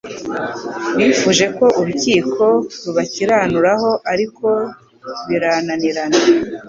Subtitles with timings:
[0.97, 2.43] bifuje ko urukiko
[2.83, 4.47] rubakiranuraho ariko
[5.27, 6.19] birananirana